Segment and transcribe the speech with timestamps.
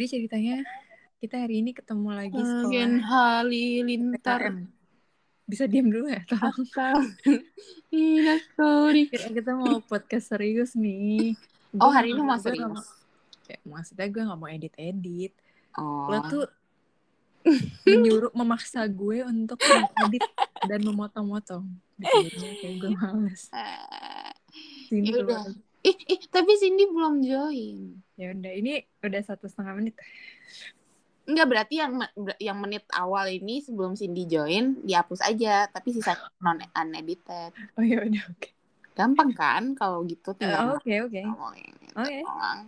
[0.00, 0.64] Jadi ceritanya
[1.20, 4.42] kita hari ini ketemu lagi Gen sekolah Halilintar.
[5.44, 6.56] Bisa diam dulu ya, tolong.
[6.56, 7.04] Akal
[7.92, 11.36] Inastorik Kita, kita mau podcast serius nih.
[11.76, 12.80] Oh hari ini nggak- mau nggak serius
[13.44, 15.32] Kayak, maksudnya gue gak mau edit-edit.
[15.76, 16.46] Oh Lo tuh
[17.84, 20.24] menyuruh, memaksa gue untuk mengedit
[20.64, 21.68] dan memotong-motong.
[22.00, 23.52] Kayak gue males.
[23.52, 24.32] Eh,
[24.88, 25.44] Sini Ya udah.
[25.80, 29.96] Ih, ih, tapi Cindy belum join Ya udah, ini udah satu setengah menit.
[31.24, 31.92] Enggak berarti yang
[32.36, 38.02] yang menit awal ini sebelum Cindy join dihapus aja tapi sisa non unedited Oh ya
[38.04, 38.50] udah, oke.
[38.98, 41.22] gampang kan kalau gitu Eh, tinggal Oke, oke.
[41.96, 42.16] Oke.
[42.26, 42.60] doang.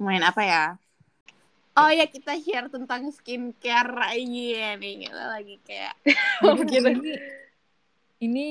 [0.00, 0.64] Ngomongin apa ya?
[1.78, 5.94] Oh ya kita share tentang skincare aja nih kita lagi kayak
[6.74, 6.90] gitu.
[6.90, 7.12] ini
[8.18, 8.46] ini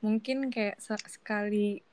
[0.00, 1.84] mungkin kayak se- sekali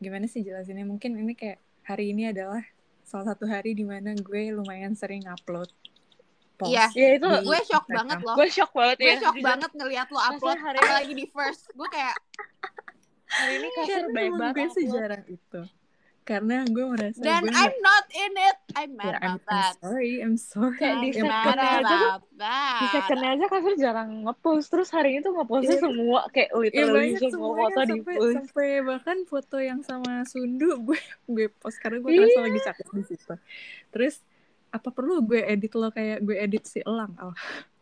[0.00, 2.64] gimana sih jelasinnya mungkin ini kayak hari ini adalah
[3.02, 5.68] salah satu hari di mana gue lumayan sering upload
[6.56, 6.86] post Iya.
[6.92, 7.96] Ya itu di gue shock Instagram.
[7.96, 8.34] banget loh.
[8.34, 9.16] gue shock banget Gue ya.
[9.18, 9.46] shock jujur.
[9.46, 11.62] banget ngeliat lo upload hari apalagi di first.
[11.72, 12.16] Gue kayak
[13.30, 13.68] Hari ini
[14.10, 14.54] baik emang banget.
[14.56, 15.60] gue sejarah itu
[16.22, 18.56] karena gue merasa dan gue I'm not in it.
[18.72, 19.72] I'm mad I'm, about I'm that.
[19.82, 21.98] sorry I'm sorry Kayak di I'm I'm secondnya aja.
[22.78, 25.82] Di secondnya aja kasur jarang ngepost Terus hari ini tuh ngepostnya Iya.
[25.82, 30.12] semua Kayak Iya literally banyak semua foto di sampai post sampai bahkan foto yang sama
[30.22, 31.00] Sundu gue
[31.34, 32.44] gue post karena gue ngerasa Iya.
[32.46, 33.34] lagi cakep di situ.
[33.90, 34.14] Terus
[34.70, 37.10] apa perlu gue edit lo kayak gue edit si Elang?
[37.18, 37.34] Oh.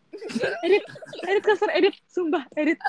[0.64, 0.83] Edit
[1.23, 2.80] Edit kasur edit Sumpah edit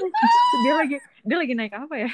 [0.62, 2.10] dia lagi dia lagi naik apa ya?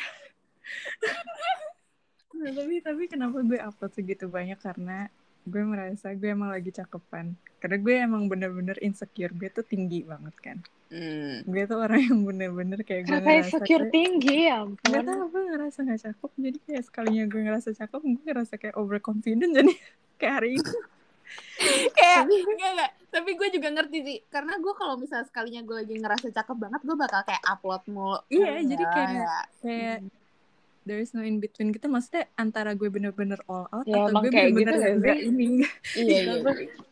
[2.44, 4.58] Nah, tapi tapi kenapa gue upload segitu banyak?
[4.58, 5.08] Karena
[5.42, 7.32] gue merasa gue emang lagi cakepan.
[7.56, 9.32] Karena gue emang bener-bener insecure.
[9.32, 10.58] Gue tuh tinggi banget kan.
[10.88, 11.40] Hmm.
[11.42, 15.02] Gue tuh orang yang bener-bener kayak gue Kakak ngerasa secure kayak- tinggi ya Gak ampun
[15.02, 16.30] tau gue ngerasa gak cakep.
[16.38, 19.72] Jadi kayak sekalinya gue ngerasa cakep Gue ngerasa kayak overconfident Jadi
[20.20, 20.72] kayak hari ini.
[21.90, 25.94] Kayak enggak enggak tapi gue juga ngerti sih karena gue kalau misalnya sekalinya gue lagi
[25.94, 28.18] ngerasa cakep banget gue bakal kayak upload mulu.
[28.28, 29.38] Iya, Ya, jadi kayak- ya.
[29.62, 29.98] Kayak
[30.84, 31.72] There is no in between.
[31.72, 35.48] Gitu Maksudnya antara gue bener-bener all out Ya, Atau gue kayak bener-bener gitu ini.
[35.96, 36.34] Iya iya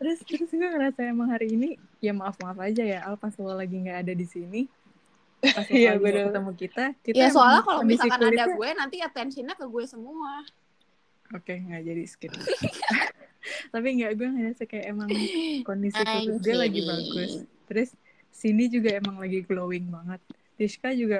[0.00, 3.76] Terus terus gue ngerasa emang hari ini Ya maaf-maaf aja ya Al pas lo lagi
[3.78, 4.64] gak ada di sini.
[5.42, 6.30] Pas lo Iya, bener.
[6.30, 10.47] ketemu kita, kita ya soalnya kalau misalkan ada kulitnya- gue nanti attentionnya ke gue semua.
[11.32, 12.30] Oke nggak jadi skip.
[13.74, 15.09] Tapi nggak gue ngerasa kayak emang
[15.62, 17.32] kondisi kulit gue lagi bagus.
[17.66, 17.88] Terus
[18.30, 20.20] Cindy juga emang lagi glowing banget.
[20.62, 21.19] Rizka juga.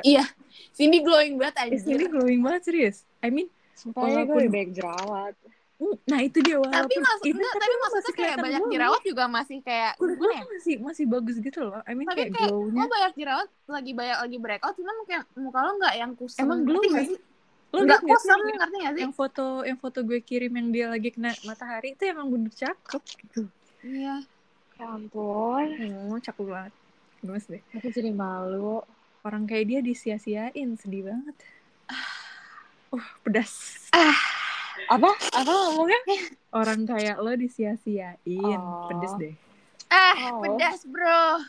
[0.71, 2.97] Cindy glowing banget Eh, anjir Cindy glowing banget serius.
[3.19, 5.35] I mean, Sumpah gue Walaupun- lebih baik jerawat
[5.75, 8.73] mm, nah itu dia walaupun tapi maksud itu enggak tapi maksudnya masih kayak banyak glowing.
[8.73, 11.81] jerawat juga masih kayak Kulit lo ya masih masih bagus gitu loh.
[11.83, 12.79] I mean tapi kayak kayak glownya.
[12.79, 16.59] lo banyak jerawat lagi banyak lagi breakout cuman kayak muka lo nggak yang kusam Emang
[16.63, 17.19] nggak sih
[17.69, 20.87] Lo nggak kusam yang- ngerti nggak sih yang foto yang foto gue kirim yang dia
[20.87, 23.41] lagi kena matahari itu emang bener cakep gitu.
[23.83, 24.23] iya
[24.73, 25.67] Ya ampun
[26.07, 26.73] Oh, cakep banget.
[27.19, 27.63] Gemes deh.
[27.73, 28.87] Aku jadi malu
[29.23, 31.37] Orang kayak dia disia-siain, sedih banget.
[32.91, 33.87] Uh, pedas.
[34.91, 35.15] Apa?
[35.31, 36.01] Apa ngomongnya?
[36.51, 38.91] Orang kayak lo disia-siain, Oh.
[38.91, 39.35] pedes deh.
[39.89, 40.41] ah Oh.
[40.41, 41.45] pedas bro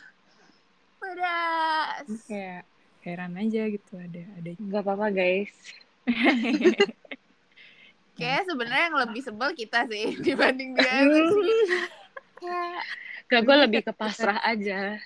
[1.00, 2.62] pedas Ini kayak
[3.00, 4.50] heran aja gitu ada ada.
[4.54, 5.52] Gak apa-apa guys
[8.14, 11.00] Kayak sebenarnya yang lebih sebel kita sih dibanding dia.
[12.38, 12.80] Kayak
[13.26, 15.00] Gak gue lebih ke pasrah aja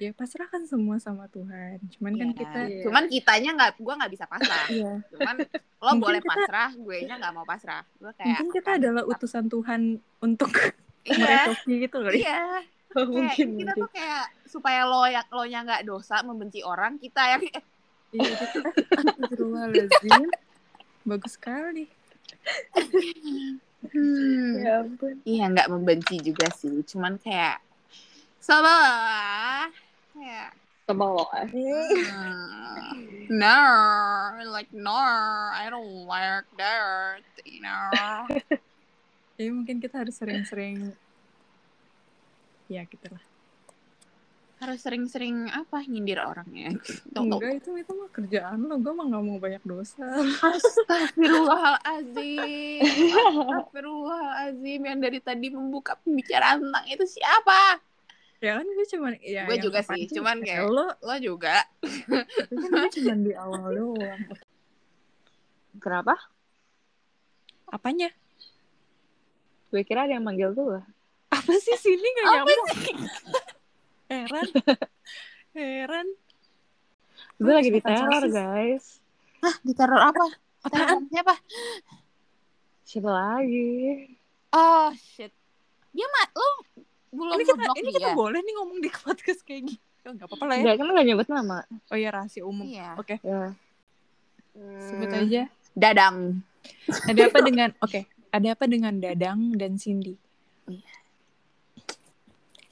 [0.00, 1.76] ya pasrahkan semua sama Tuhan.
[1.92, 2.82] Cuman kan ya, kita Iya.
[2.82, 4.66] cuman kitanya nggak, gue nggak bisa pasrah.
[4.68, 5.34] iya, Cuman
[5.76, 7.84] lo Mungkin boleh kita- pasrah, gue nya nggak mau pasrah.
[7.94, 9.80] Gue kayak mungkin kita adalah utusan Tuhan
[10.18, 10.50] untuk
[11.04, 12.18] iya, merecoki gitu kali.
[12.18, 12.40] iya.
[12.90, 16.58] Oh, Kayak Mungkin kita mungkin tuh kayak supaya lo yang lo nya nggak dosa membenci
[16.60, 17.42] orang, kita yang
[18.10, 19.46] Iya, itu.
[21.06, 21.86] Bagus sekali.
[23.86, 26.82] hmm, Ya ampun iya nggak membenci juga sih.
[26.84, 27.62] Cuman kayak
[28.38, 29.70] sabar,
[30.20, 30.52] kayak
[30.90, 31.46] Sebel Hmm.
[33.30, 33.62] no,
[34.50, 38.26] like no, I don't like that, you know.
[39.38, 40.90] Jadi mungkin kita harus sering-sering
[42.66, 43.22] ya gitu lah.
[44.58, 46.74] Harus sering-sering apa nyindir orangnya.
[47.14, 50.10] Enggak itu itu mah kerjaan lo, gue mah gak mau banyak dosa.
[50.42, 52.82] Astagfirullahalazim.
[52.82, 57.78] Astagfirullahalazim yang dari tadi membuka pembicaraan tentang itu siapa?
[58.40, 61.60] Ya kan gue cuman ya Gue juga sih, cuman kayak lo Lo juga.
[61.84, 64.20] kan gue cuman di awal doang.
[65.76, 66.16] Kenapa?
[67.68, 68.08] Apanya?
[69.68, 70.80] Gue kira ada yang manggil tuh
[71.30, 72.66] Apa sih sini gak nyambung?
[74.10, 74.48] Heran.
[75.54, 76.06] Heran.
[77.38, 78.98] Gue lagi di teror guys
[79.40, 80.26] Hah, diteror apa?
[80.60, 81.08] Apaan?
[81.08, 81.34] Siapa?
[82.84, 84.04] Siapa lagi?
[84.52, 85.32] Oh, shit.
[85.94, 86.50] Dia mah lo
[87.10, 87.96] belum Ini kita, ini dia.
[87.98, 89.78] kita boleh nih ngomong di podcast kayak gini.
[90.00, 90.62] Oh, gak apa-apa lah ya.
[90.64, 91.58] Enggak kan nggak nyebut nama.
[91.92, 92.64] Oh iya rahasia umum.
[92.64, 92.96] Iya.
[92.96, 93.52] Oke, Ya.
[94.80, 95.42] sebut Hmm, aja.
[95.76, 96.16] Dadang.
[97.04, 100.16] Ada apa dengan Oke, ada apa dengan Dadang dan Cindy?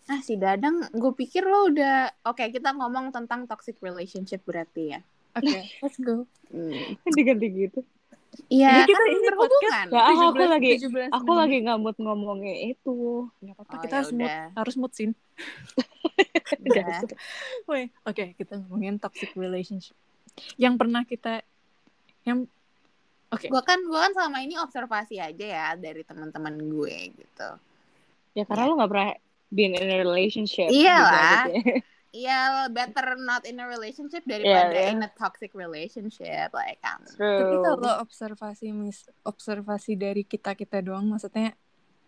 [0.06, 5.00] Ah si Dadang, gue pikir lo udah Oke kita ngomong tentang toxic relationship berarti ya
[5.37, 6.25] Oke, let's go.
[6.49, 6.96] Hmm.
[7.17, 7.81] Diganti gitu.
[8.46, 9.87] Iya, Ini kita- kan ini berhubungan.
[9.90, 12.99] Ya, aku, aku 17 lagi 17 aku lagi nggak mood ngomongin itu.
[13.43, 14.93] Gak apa-apa, Oh, kita ya harus mood, harus mood.
[16.64, 17.00] Udah.
[17.67, 19.99] Woi, oke, kita ngomongin toxic relationship.
[20.55, 21.43] Yang pernah kita
[22.23, 22.46] yang
[23.29, 23.52] Oke.
[23.52, 27.50] Gue kan gue kan selama ini observasi aja ya dari teman-teman gue gitu.
[28.32, 29.12] Ya karena lu nggak pernah
[29.52, 30.73] been in a relationship.
[30.73, 31.44] Iyalah.
[31.52, 31.85] Gitu aja.
[32.08, 34.93] Iya, better not in a relationship daripada Iya, iya.
[34.96, 37.05] in a toxic relationship like um.
[37.05, 37.20] Tapi
[37.52, 37.60] True.
[37.60, 41.52] kalau observasi mis observasi dari kita kita doang, maksudnya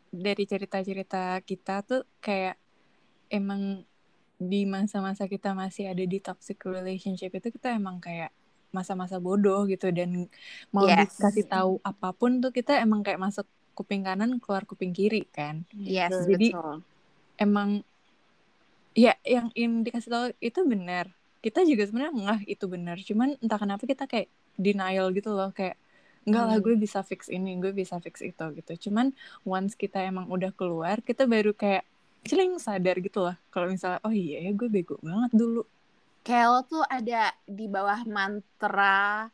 [0.09, 2.57] dari cerita-cerita kita tuh kayak
[3.29, 3.85] emang
[4.41, 8.33] di masa-masa kita masih ada di toxic relationship itu kita emang kayak
[8.73, 10.31] masa-masa bodoh gitu dan
[10.73, 11.13] mau Yes.
[11.21, 13.45] dikasih tahu apa pun tuh kita emang kayak masuk
[13.77, 15.69] kuping kanan keluar kuping kiri kan.
[15.77, 16.81] Yes, Jadi- betul.
[17.37, 17.85] Emang
[18.95, 21.07] ya yang yang dikasih tahu itu benar.
[21.41, 22.97] Kita juga sebenarnya ngeh itu benar.
[23.01, 24.29] Cuman entah kenapa kita kayak
[24.61, 25.77] denial gitu loh kayak
[26.29, 26.65] enggak lah Hmm.
[26.65, 28.91] gue bisa fix ini, gue bisa fix itu gitu.
[28.91, 29.13] Cuman
[29.49, 31.85] once kita emang udah keluar, kita baru kayak
[32.29, 33.37] celing sadar gitu loh.
[33.49, 35.65] Kalau misalnya oh iya ya gue bego banget dulu.
[36.27, 39.29] Kayak lo tuh ada di bawah mantra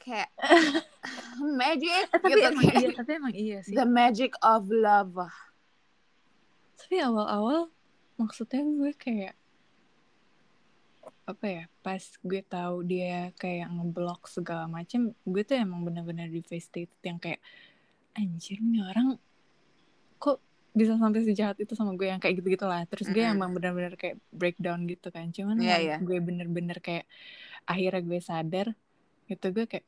[0.00, 0.30] kayak
[1.60, 3.76] magic Eh, tapi gitu emang kayak iya, tapi emang iya sih.
[3.76, 5.16] the magic of love.
[6.78, 7.73] Tapi awal-awal
[8.14, 9.34] maksudnya gue kayak
[11.24, 16.28] apa ya pas gue tahu dia kayak ngeblok segala macem gue tuh emang bener-bener
[16.60, 17.40] state yang kayak
[18.12, 19.16] anjir nih orang
[20.20, 20.38] kok
[20.76, 23.36] bisa sampai sejahat itu sama gue yang kayak gitu gitulah terus gue Mm-mm.
[23.40, 25.96] emang bener-bener kayak breakdown gitu kan cuman once iya.
[26.02, 27.08] gue bener-bener kayak
[27.64, 28.66] akhirnya gue sadar
[29.30, 29.86] gitu gue kayak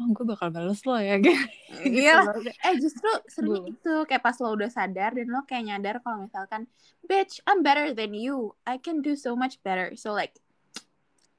[0.00, 1.36] oh gue bakal bales lo ya gitu
[1.84, 2.40] Iya, loh.
[2.40, 5.96] Kayak, eh justru serunya Gue- itu kayak pas lo udah sadar dan lo kayak nyadar
[6.00, 6.64] kalau misalkan
[7.04, 8.56] bitch I'm better than you.
[8.64, 9.92] I can do so much better.
[9.94, 10.40] So like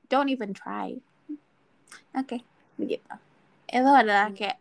[0.07, 1.01] don't even try.
[2.13, 2.45] Oke
[2.77, 3.09] begitu.
[3.65, 4.37] Itu adalah Hmm.
[4.37, 4.57] kayak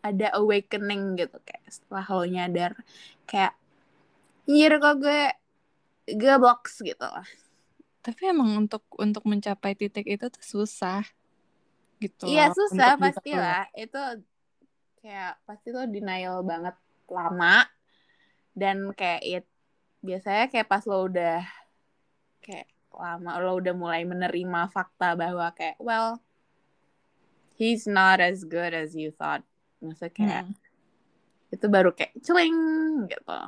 [0.00, 2.72] ada awakening gitu kayak setelah lo nyadar
[3.24, 3.52] kayak
[4.48, 5.22] Anjir kok gue
[6.10, 7.22] gue box gitu lah.
[8.00, 11.04] Tapi emang untuk untuk mencapai titik itu tuh susah
[12.00, 12.24] gitu.
[12.26, 14.00] Iya susah pasti lah itu
[15.00, 16.76] kayak pasti tuh denial banget
[17.08, 17.64] lama
[18.56, 19.46] dan kayak it
[20.00, 21.44] biasanya kayak pas lo udah
[22.40, 26.20] kayak lama lo udah mulai menerima fakta bahwa kayak well
[27.56, 29.44] he's not as good as you thought
[29.80, 30.56] maksudnya kayak Mm.
[31.50, 32.56] itu baru kayak celing
[33.08, 33.38] gitu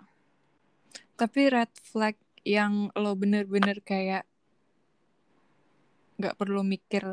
[1.17, 4.27] Tapi red flag yang lo bener-bener kayak
[6.19, 7.05] nggak perlu mikir.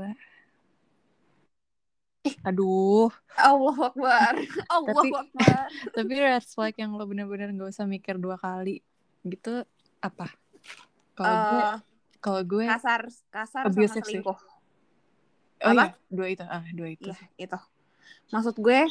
[2.42, 4.34] Aduh, Allah Akbar
[4.70, 5.66] Allah Tapi- Akbar
[5.96, 8.82] tapi red flag yang lo bener-bener nggak usah mikir dua kali
[9.22, 9.64] gitu
[10.00, 10.32] apa?
[11.14, 11.78] Kalau gue, Eh,
[12.18, 14.20] kalau gue, kasar kasar sama abusive sih.
[14.20, 14.40] selingkuh
[15.60, 15.84] oh apa?
[15.84, 17.10] iya, dua itu, ah dua itu.
[17.10, 17.60] Iya, itu.
[18.30, 18.88] Maksud gue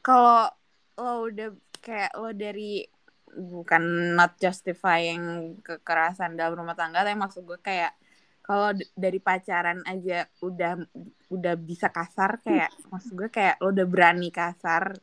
[0.00, 0.52] kalau
[0.94, 2.84] lo udah kayak lo dari
[3.32, 3.82] bukan
[4.14, 5.22] not justifying
[5.58, 7.96] kekerasan dalam rumah tangga, tapi maksud gue kayak
[8.44, 10.84] kalau dari pacaran aja udah
[11.32, 15.00] udah bisa kasar kayak maksud gue kayak lo udah berani kasar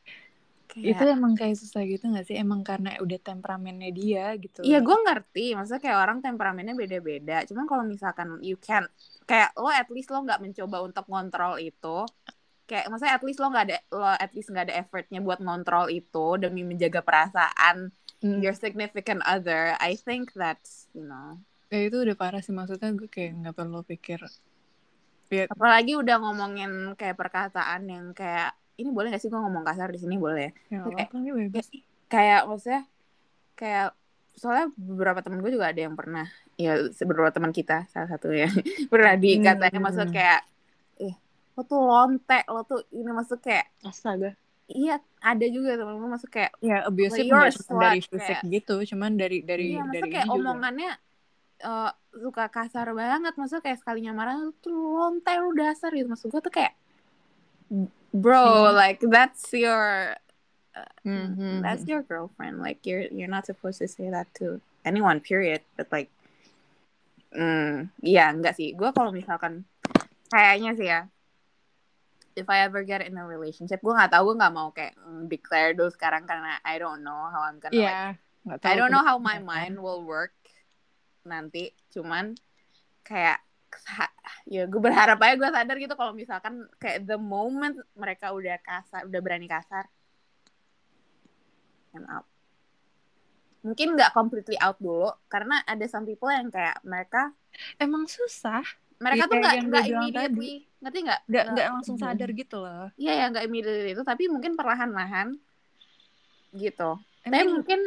[0.69, 2.39] kayak Itu emang kayak susah gitu gak sih?
[2.39, 4.63] Emang karena udah temperamennya dia gitu.
[4.63, 7.43] Iya gue ngerti, maksudnya kayak orang temperamennya beda-beda.
[7.43, 8.87] Cuman kalau misalkan you can,
[9.27, 12.07] kayak lo at least lo nggak mencoba untuk ngontrol itu,
[12.71, 15.91] kayak maksudnya at least lo nggak ada lo at least nggak ada effortnya buat ngontrol
[15.91, 18.37] itu demi menjaga perasaan Mm.
[18.45, 19.73] your significant other.
[19.81, 21.41] I think that's you know.
[21.71, 24.19] Ya itu udah parah sih maksudnya gue kayak nggak perlu pikir.
[25.31, 29.87] Ya, Apalagi udah ngomongin kayak perkataan yang kayak ini boleh gak sih gue ngomong kasar
[29.87, 30.83] di sini boleh ya?
[30.83, 31.71] ya ini bebas.
[32.05, 32.83] kayak maksudnya
[33.55, 33.95] kayak
[34.33, 38.51] soalnya beberapa temen gue juga ada yang pernah ya beberapa teman kita salah satu ya
[38.91, 39.85] pernah dikatanya Hmm.
[39.85, 40.41] maksud kayak
[40.99, 41.15] eh
[41.53, 44.35] lo tuh lonte lo tuh ini maksud kayak Astaga.
[44.67, 47.31] iya ada juga temen gue maksud kayak Ya abusive
[47.71, 50.51] dari fisik kayak- gitu, cuman dari dari iya dari kayak ini juga.
[51.61, 56.27] Eh, suka kasar banget maksud kayak sekalinya marah lu tuh lonte lu dasar gitu maksud
[56.27, 56.73] gue tuh kayak
[58.11, 58.75] bro Hmm.
[58.75, 60.15] like that's your
[61.03, 61.91] Hmm, hmm, that's hmm.
[61.91, 62.63] your girlfriend.
[62.63, 65.19] Like you're you're not supposed to say that to anyone.
[65.19, 65.67] Period.
[65.75, 66.07] But like,
[67.35, 68.71] hmm, iya enggak sih.
[68.71, 69.67] Gue kalau misalkan
[70.31, 71.11] kayaknya sih ya,
[72.35, 75.27] if I ever get in a relationship gue nggak tahu gue nggak mau kayak mm,
[75.27, 78.15] declare dulu sekarang karena I don't know how I'm gonna like
[78.47, 78.63] Iya.
[78.65, 80.33] I don't know how my mind will work
[81.23, 82.33] nanti cuman
[83.01, 83.39] kayak
[84.45, 89.07] ya gue berharap aja gue sadar gitu kalau misalkan kayak the moment mereka udah kasar
[89.07, 89.87] udah berani kasar
[91.91, 92.27] I'm out
[93.61, 97.31] mungkin nggak completely out dulu karena ada some people yang kayak mereka
[97.77, 98.63] Emang susah.
[98.97, 102.03] mereka Iya, tuh nggak nggak immediately ngerti nggak Nggak Nggak- langsung Hmm.
[102.05, 102.87] sadar gitu loh.
[102.95, 105.35] Iya ya nggak immediately itu tapi mungkin perlahan-lahan
[106.55, 106.91] gitu.
[107.21, 107.79] I Tapi mungkin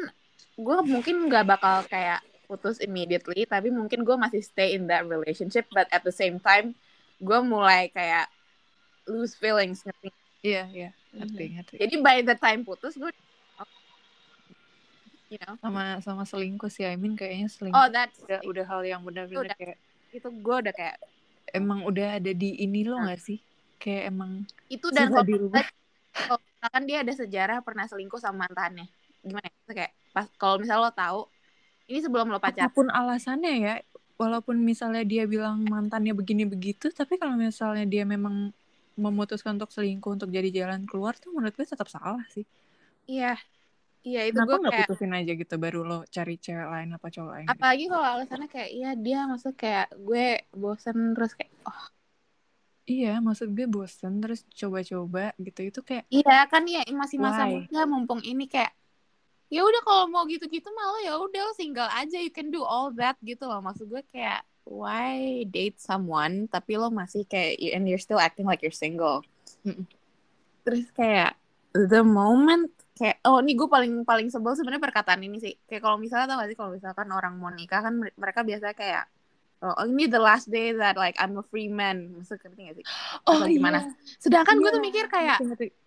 [0.55, 5.65] gue mungkin nggak bakal kayak putus immediately tapi mungkin gue masih stay in that relationship
[5.73, 6.73] but at the same time
[7.19, 8.29] gue mulai kayak
[9.05, 10.09] lose feelings ngerti.
[10.41, 10.91] Iya iya.
[11.13, 11.75] Ngerti ngerti.
[11.81, 13.13] Jadi by the time putus gue
[15.33, 16.85] you know Sama sama selingkuh sih.
[16.85, 17.77] I mean kayaknya selingkuh.
[17.77, 19.57] oh that's udah udah hal yang benar-benar Udah.
[19.57, 19.79] kayak
[20.15, 20.97] itu gue udah kayak
[21.51, 23.11] emang udah ada di ini lo Nah.
[23.11, 23.39] nggak sih?
[23.81, 25.25] Kayak emang itu dan kalau
[26.15, 28.87] kalau misalkan dia ada sejarah pernah selingkuh sama mantannya
[29.25, 29.73] gimana ya?
[29.73, 31.27] Kayak pas kalau misal lo tahu
[31.89, 33.75] ini sebelum lo pacaran apa pun alasannya ya
[34.15, 38.55] walaupun misalnya dia bilang mantannya begini begitu tapi kalau misalnya dia memang
[38.95, 42.47] memutuskan untuk selingkuh untuk jadi jalan keluar tuh menurut gue tetap salah sih.
[43.11, 43.35] Iya.
[44.05, 47.31] Iya itu kenapa gue kayak putusin aja gitu baru lo cari cewek lain apa cowok
[47.33, 47.45] lain?
[47.49, 47.55] Gitu?
[47.57, 51.85] apalagi kalau alasannya kayak iya dia maksud kayak gue bosen terus kayak oh.
[52.85, 57.81] Iya maksud gue bosen terus coba-coba gitu itu kayak iya kan ya masih masa muda
[57.89, 58.77] mumpung ini kayak
[59.55, 63.15] ya udah kalau mau gitu-gitu malah ya udah single aja you can do all that
[63.23, 68.19] gitu loh maksud gue kayak why date someone tapi lo masih kayak and you're still
[68.19, 69.23] acting like you're single
[69.63, 69.87] Mm-mm.
[70.67, 71.39] terus kayak
[71.71, 72.67] the moment
[72.99, 76.37] kayak oh ini gue paling paling sebel sebenarnya perkataan ini sih kayak kalau misalnya tau
[76.43, 79.05] gak sih kalau misalkan orang mau nikah kan mer- mereka biasanya kayak
[79.63, 82.85] oh ini the last day that like I'm a free man maksudnya ngerti gak sih
[83.23, 83.79] Atau gimana?
[84.19, 85.39] sedangkan gue tuh Iya, mikir kayak.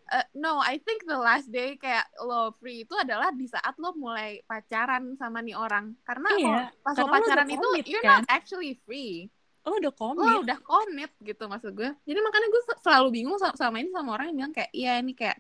[0.08, 3.92] Uh, no, I think the last day kayak lo free itu adalah di saat lo
[3.92, 5.96] mulai pacaran sama nih orang.
[6.08, 8.24] Karena Iya, kalau pas lo karena lo pacaran itu commit, you're kan?
[8.24, 9.28] not actually free.
[9.68, 11.90] lo udah Lo komit udah commit gitu maksud gue.
[12.08, 14.92] Jadi makanya gue se- selalu bingung sama, sama ini sama orang yang bilang kayak iya
[15.04, 15.38] ini kayak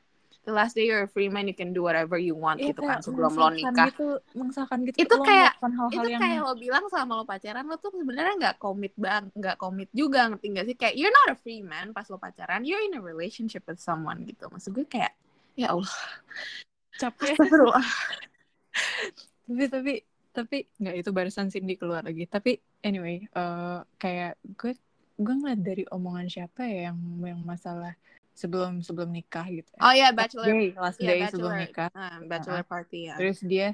[0.47, 2.87] the last day you're a free man you can do whatever you want Iya, gitu
[2.87, 3.91] kan sebelum lo nikah.
[3.91, 4.15] gitu,
[4.87, 7.91] gitu Itu kayak- melakukan hal-hal Itu yang kayak lo bilang sama lo pacaran lo tuh
[7.91, 10.75] sebenarnya nggak komit bang, nggak komit juga ngerti gak sih?
[10.79, 14.23] Kayak you're not a free man pas lo pacaran, you're in a relationship with someone
[14.23, 14.47] gitu.
[14.47, 15.11] Maksud gue kayak
[15.59, 15.91] ya Allah,
[16.95, 17.83] capek astagfirullah.
[19.47, 19.93] tapi tapi
[20.31, 24.77] tapi nggak itu barusan Cindy keluar lagi tapi anyway eh kayak gue
[25.17, 27.97] gue ngeliat dari omongan siapa ya yang yang masalah
[28.37, 29.81] sebelum sebelum nikah gitu ya.
[29.81, 33.15] Oh iya, last bachelor day last Iya, day bachelor, sebelum nikah ah, bachelor party ya.
[33.17, 33.67] terus dia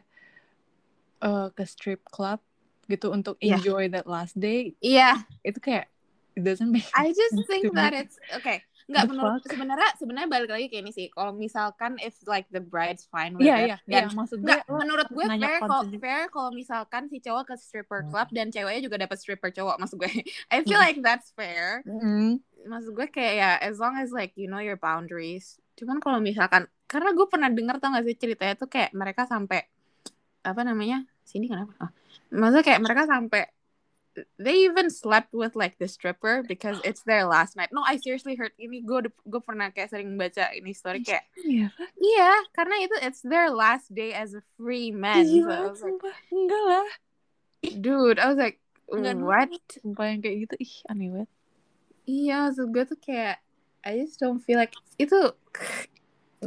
[1.24, 2.40] eh ke strip club
[2.88, 3.60] gitu untuk Iya.
[3.60, 5.88] enjoy that last day Iya, itu kayak
[6.36, 8.08] it doesn't make I just think that me.
[8.08, 8.64] it's okay.
[8.84, 11.08] Enggak menurut sebenarnya sebenarnya balik lagi kayak ini sih.
[11.10, 14.58] Kalau misalkan if like the bride's fine with iya it, iya iya dan maksud gue
[14.68, 18.98] menurut gue fair kalau fair kalau misalkan si cowok ke stripper club dan ceweknya juga
[19.00, 20.12] dapat stripper cowok maksud gue.
[20.54, 20.86] I feel Hmm.
[20.88, 21.82] like that's fair.
[21.88, 25.60] Mm, Maksud gue kayak ya as long as like you know your boundaries.
[25.76, 29.66] Cuman kalau misalkan karena gue pernah dengar tau gak sih ceritanya tuh kayak mereka sampai
[30.44, 31.08] apa namanya?
[31.24, 31.72] Sini kenapa?
[31.80, 31.92] Oh.
[32.30, 33.48] Maksudnya kayak mereka sampai
[34.38, 37.70] they even slept with like the stripper because it's their last night.
[37.74, 41.74] No, I seriously heard ini gue gue pernah kayak sering baca ini story kayak iya
[41.98, 45.26] iya karena itu it's their last day as a free man.
[45.26, 46.16] So Gila, was like, sumpah.
[46.30, 46.88] enggak lah
[47.64, 48.58] dude, I was like,
[48.92, 49.50] Enggak what?
[49.72, 51.32] sumpah yang kayak gitu ih aneh banget
[52.04, 53.40] Iya, maksud gue tuh kayak
[53.84, 55.16] I just don't feel like itu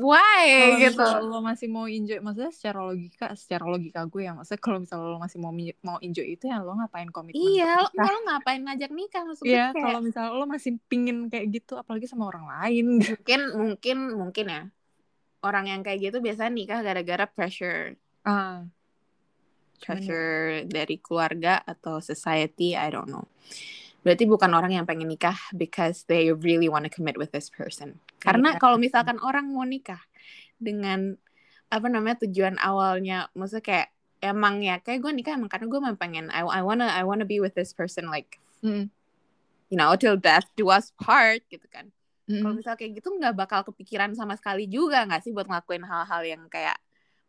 [0.01, 0.45] why?
[0.47, 1.05] Kalau gitu.
[1.31, 5.19] lo masih mau enjoy maksudnya secara logika secara logika gue ya maksudnya kalau misal lo
[5.19, 5.53] masih mau
[5.85, 9.23] mau enjoy itu ya lo ngapain komitmen Iya, lo, lo ngapain ngajak nikah?
[9.25, 13.01] Maksud gue Iya, kayak kalau misal lo masih pingin kayak gitu apalagi sama orang lain
[13.01, 14.63] mungkin mungkin mungkin ya.
[15.45, 17.95] Orang yang kayak gitu biasanya nikah gara-gara pressure.
[18.27, 23.29] Cuman ya, pressure dari keluarga atau society I don't know
[24.07, 27.99] berarti bukan orang yang pengen nikah because they really want to commit with this person.
[28.23, 28.63] Karena Iya.
[28.63, 29.99] kalau misalkan orang mau nikah
[30.63, 31.19] dengan
[31.67, 33.89] apa namanya tujuan awalnya maksudnya kayak
[34.23, 37.27] emang ya kayak gue nikah emang karena gue emang pengen I, I wanna I wanna
[37.27, 38.95] be with this person like Mm.
[39.69, 41.91] you know till death do us part gitu kan.
[42.31, 45.83] Mm, kalau misal kayak gitu nggak bakal kepikiran sama sekali juga nggak sih buat ngelakuin
[45.83, 46.79] hal-hal yang kayak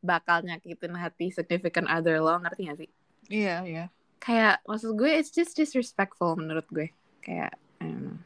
[0.05, 2.89] bakal nyakitin hati significant other lo ngerti gak sih?
[3.27, 3.85] Iya iya
[4.17, 6.91] kayak maksud gue it's just disrespectful menurut gue.
[7.23, 8.17] Kayak know.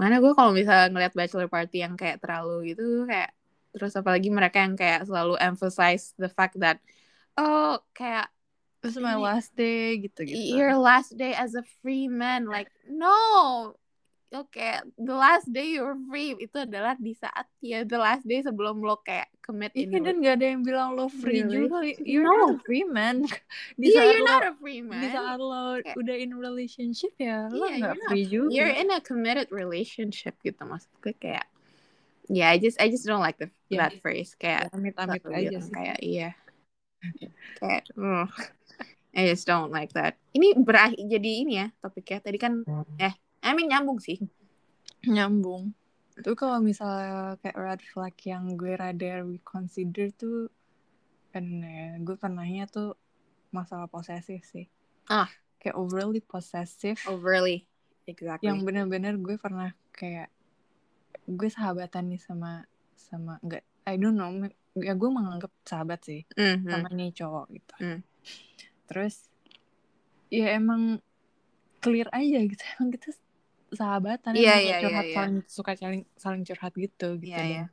[0.00, 3.30] mana gue kalau misalnya ngeliat bachelor party yang kayak terlalu gitu kayak
[3.72, 6.82] terus apalagi mereka yang kayak selalu emphasize the fact that
[7.38, 8.28] oh kayak
[8.82, 12.50] terus my Ini- last day gitu gitu your last day as a free man.
[12.50, 13.78] Like no
[14.32, 18.80] oke the last day you're free itu adalah di saat ya the last day sebelum
[18.80, 21.68] lo kayak commit Iya ini dan gak ada yang bilang lo free Really?
[21.68, 21.78] juga.
[22.00, 22.32] You're No.
[22.32, 23.16] not a free man.
[23.80, 25.02] Di saat you're lo, not a free man.
[25.02, 28.50] di saat lo Kayak- udah in relationship ya lo Iya, gak you're not free juga.
[28.54, 31.44] You're in a committed relationship gitu maksud gue kayak
[32.30, 33.90] Yeah, I just I just don't like the, Yeah.
[33.90, 35.72] that phrase kayak Amit-amit selalu aja sih.
[35.74, 36.28] kayak iya
[37.58, 37.84] kayak.
[39.12, 40.16] I just don't like that.
[40.32, 42.64] Ini berakhir jadi ini ya topiknya tadi kan
[42.96, 43.12] eh
[43.44, 44.22] Mean nyambung sih.
[45.04, 45.74] Nyambung.
[46.14, 50.46] Tuh kalau misalnya kayak red flag yang gue rada reconsider tuh
[51.32, 51.44] kan
[51.98, 52.94] gue pernahnya tuh
[53.50, 54.68] masalah posesif sih.
[55.08, 55.26] Ah.
[55.58, 57.00] Kayak overly possessive.
[57.08, 57.66] Overly
[58.04, 58.46] exactly.
[58.46, 60.30] Yang bener-bener gue pernah kayak
[61.24, 64.30] gue sahabatan nih sama sama enggak I don't know
[64.74, 66.66] ya gue menganggap sahabat sih Mhm.
[66.66, 68.00] sama nih cowok gitu Hmm.
[68.88, 69.28] terus
[70.32, 70.98] ya emang
[71.78, 73.12] clear aja gitu emang kita
[73.72, 75.16] sahabatan Iya, emang iya, curhat iya, iya.
[75.16, 77.32] saling suka saling saling curhat gitu gitu.
[77.32, 77.64] Iya, dan iya.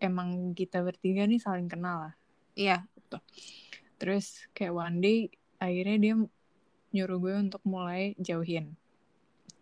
[0.00, 2.14] emang kita bertiga nih saling kenal lah.
[2.54, 2.86] Iya.
[3.94, 5.18] terus kayak one day
[5.62, 6.14] akhirnya dia
[6.94, 8.74] nyuruh gue untuk mulai jauhin.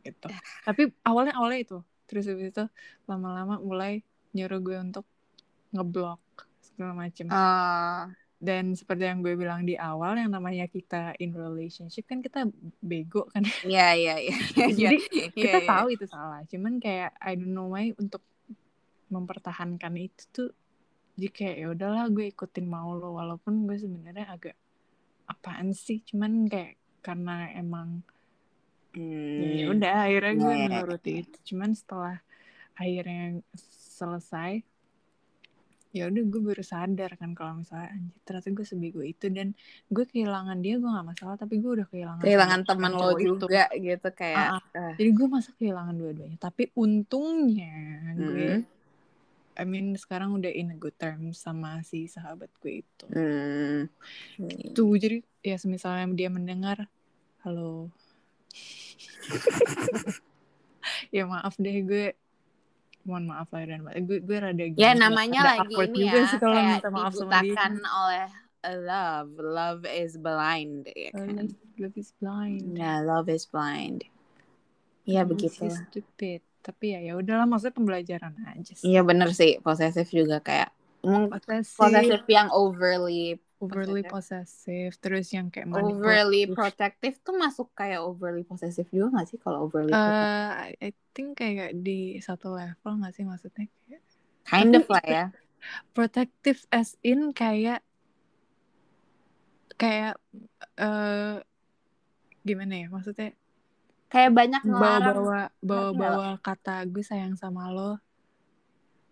[0.05, 0.29] Gitu.
[0.67, 1.79] Tapi awalnya awalnya itu.
[2.09, 2.65] Terus habis itu
[3.09, 4.05] lama-lama mulai
[4.37, 5.05] nyuruh gue untuk
[5.73, 6.21] ngeblok
[6.61, 7.29] segala macem.
[7.33, 8.13] Ah,
[8.43, 12.51] dan seperti yang gue bilang di awal yang namanya kita in relationship kan kita
[12.83, 13.47] bego kan?
[13.63, 14.37] Iya iya iya.
[14.83, 14.97] Jadi,
[15.39, 15.69] Iya, kita iya.
[15.71, 16.43] tahu itu salah.
[16.51, 18.23] Cuman kayak I don't know why untuk
[19.13, 20.49] mempertahankan itu tuh
[21.15, 23.15] jadi kayak ya udahlah gue ikutin mau lo.
[23.21, 24.57] Walaupun gue sebenarnya agak
[25.31, 26.03] apaan sih?
[26.09, 26.75] Cuman kayak
[27.07, 28.03] karena emang
[28.93, 29.41] Hmm.
[29.57, 31.37] ya udah akhirnya gue Iya, iya, menuruti itu.
[31.49, 32.21] Cuman setelah
[32.77, 33.41] akhirnya
[33.97, 34.53] selesai
[35.93, 39.53] ya udah gue baru sadar kan kalau misalnya anjir ternyata gue sebego itu dan
[39.87, 43.29] gue kehilangan dia gue nggak masalah tapi gue udah kehilangan kehilangan teman lo cowok itu.
[43.39, 44.93] juga gitu kayak Ah, ah.
[44.97, 47.77] jadi gue masa kehilangan dua-duanya tapi untungnya
[48.15, 48.65] gue Hmm.
[49.53, 53.85] I mean sekarang udah in a good terms sama si sahabat gue itu Hmm.
[54.73, 56.89] tuh jadi ya misalnya dia mendengar
[57.45, 57.93] halo
[61.15, 62.07] ya maaf deh gue
[63.03, 66.19] mohon maaf lahir dan batin gue gue rada Ya gini, namanya rada lagi ini juga
[66.19, 68.27] ya sih kalau kayak minta maaf sama dia dibutakan oleh
[68.87, 69.33] love.
[69.37, 71.47] Love is blind ya kan.
[71.77, 74.07] love is blind Nah, love is blind.
[75.03, 75.67] Iya begitu.
[75.67, 80.71] stupid tapi ya ya udahlah maksudnya pembelajaran aja sih Iya bener sih, posesif juga kayak
[81.03, 85.95] posesif posesif yang overly overly possessive terus yang kayak overly
[86.43, 86.53] manipulatif.
[86.53, 90.75] protective tuh masuk kayak overly possessive juga gak sih kalau overly Eh, protective?
[90.81, 94.03] I think kayak di satu level nggak sih maksudnya kayak
[94.43, 95.25] kind of lah ya.
[95.93, 97.87] protective as in kayak
[99.73, 100.19] kayak
[100.77, 101.39] eh
[102.43, 103.31] gimana ya maksudnya
[104.09, 104.83] Kayak banyak ngelarang.
[105.17, 107.97] bawa-bawa Ngerti bawa-bawa kata gue sayang sama lo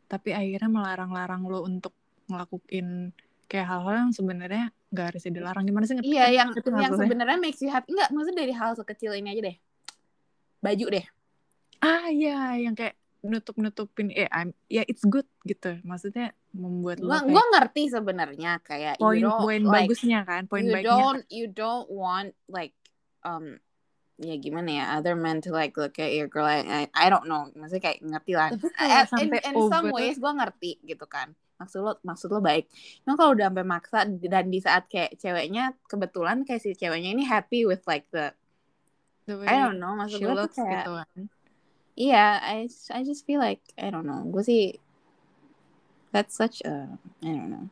[0.05, 1.95] tapi akhirnya melarang-larang lo untuk
[2.27, 3.15] ngelakuin
[3.51, 5.67] kayak hal-hal yang sebenarnya nggak harus dilarang.
[5.67, 6.31] Gimana sih ngerti Iya kan?
[6.31, 7.91] yang nggak yang sebenarnya makes you happy.
[7.91, 9.57] Enggak, maksudnya dari hal sekecil ini aja deh.
[10.63, 11.07] Baju deh.
[11.81, 12.93] ah ya yang kayak
[13.25, 15.81] nutup nutupin eh I'm, ya it's good gitu.
[15.83, 20.45] Maksudnya membuat lo Gua kayak gua ngerti sebenarnya kayak poin you poin like bagusnya kan?
[20.45, 22.77] Poin you baiknya don't you don't want like
[23.25, 23.57] um
[24.21, 24.85] ya gimana ya?
[25.01, 26.45] Other men to like look at your girl.
[26.45, 27.49] I, I, I don't know.
[27.57, 28.53] Maksudnya kayak ngerti lah.
[28.53, 32.73] Tapi Eh, in, in some ways gue ngerti gitu kan maksud lo maksud lo baik.
[33.05, 37.29] Cuma kalau udah sampai maksa dan di saat kayak ceweknya kebetulan kayak si ceweknya ini
[37.29, 38.33] happy with like the
[39.29, 41.21] the way I don't know maksud gue tuh looks kayak gitu kan.
[42.01, 42.59] Iya I
[42.97, 44.81] I just feel like I don't know gue sih
[46.17, 47.69] that's such a I don't know.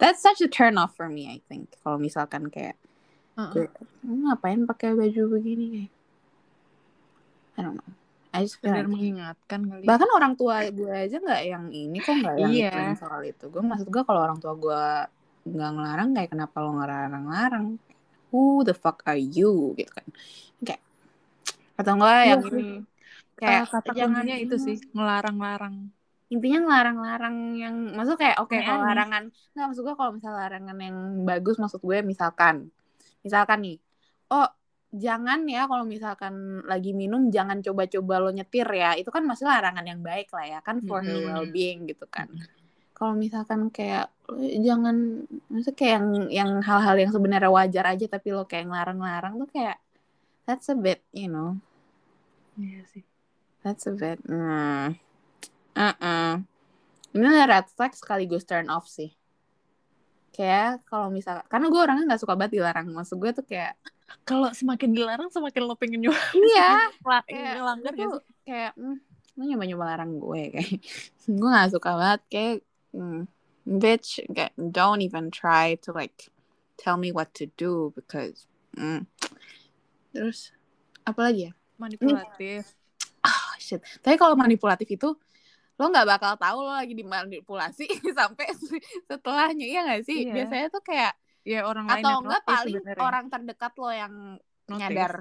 [0.00, 2.80] That's such a turn off for me I think kalau misalkan kayak
[3.36, 3.68] Heeh.
[4.00, 5.64] Lu ngapain pakai baju begini?
[5.76, 5.92] Kayak
[7.56, 8.05] I don't know
[8.36, 11.98] I just feel sekedar like- mengingatkan kali bahkan orang tua gue aja nggak yang ini
[11.98, 12.70] kok nggak yang Iya.
[12.70, 13.44] ituin soal itu.
[13.48, 14.82] Gue maksud gue kalau orang tua gue
[15.46, 17.66] nggak ngelarang kayak kenapa lo ngelarang-larang?
[18.28, 19.72] Who the fuck are you?
[19.74, 20.06] Gitu kan.
[20.60, 20.82] Kayak
[21.74, 22.40] atau enggak Iya yang
[23.36, 25.76] kayak Eh, kata jangan kuncinya itu sih ngelarang-larang.
[26.26, 28.88] Intinya ngelarang-larang yang maksud kayak oke kalau Aneh-aneh.
[28.90, 29.22] larangan
[29.54, 32.72] nggak maksud gue kalau misalnya larangan yang bagus maksud gue misalkan
[33.22, 33.76] misalkan nih
[34.28, 34.48] oh
[34.96, 39.84] jangan ya kalau misalkan lagi minum jangan coba-coba lo nyetir ya itu kan masih larangan
[39.84, 41.28] yang baik lah ya kan for her Mm-mm.
[41.30, 42.26] well being gitu kan
[42.96, 48.32] kalau misalkan kayak eh, jangan maksudnya kayak yang yang hal-hal yang sebenarnya wajar aja tapi
[48.32, 49.76] lo kayak ngelarang-larang tuh kayak
[50.48, 51.60] that's a bit you know
[52.56, 53.04] iya sih
[53.66, 54.22] That's a bit.
[54.22, 54.94] Hmm.
[55.74, 56.38] Uh-uh.
[57.10, 59.10] Ini red flag sekaligus turn off sih.
[60.30, 62.86] Kayak kalau misal, karena gue orangnya nggak suka banget dilarang.
[62.94, 63.74] Maksud gue tuh kayak,
[64.26, 66.18] kalau semakin dilarang semakin lo pengen nyoba.
[66.34, 66.90] Iya,
[67.26, 67.54] kayak
[67.94, 68.44] tuh, sih?
[68.46, 68.96] kayak hmm,
[69.36, 70.72] lu nyoba nyoba larang gue kayak
[71.38, 72.56] gue gak suka banget kayak
[72.94, 73.22] hmm,
[73.66, 76.30] bitch kayak don't even try to like
[76.78, 78.46] tell me what to do because
[78.78, 79.04] hmm.
[80.14, 80.54] terus
[81.06, 81.52] apa lagi ya?
[81.76, 82.72] Manipulatif.
[83.22, 83.82] Ah shit.
[84.00, 85.14] Tapi kalau manipulatif itu
[85.76, 87.84] lo nggak bakal tahu lo lagi dimanipulasi
[88.18, 88.48] sampai
[89.04, 90.24] setelahnya iya gak sih?
[90.24, 90.32] Iya.
[90.32, 91.12] biasanya tuh kayak
[91.46, 93.00] ya orang lain atau yang enggak notice paling sebenarnya.
[93.00, 94.14] orang terdekat lo yang
[94.66, 94.80] Notice.
[94.82, 95.12] nyadar.